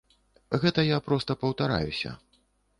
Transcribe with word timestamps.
Гэта 0.63 0.85
я 0.87 0.97
проста 1.09 1.37
паўтараюся. 1.45 2.19